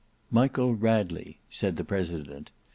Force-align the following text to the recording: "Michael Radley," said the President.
"Michael 0.31 0.73
Radley," 0.73 1.37
said 1.51 1.77
the 1.77 1.83
President. 1.83 2.49